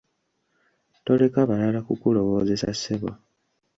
[1.05, 3.09] Toleka balala kukulowooleza ssebo.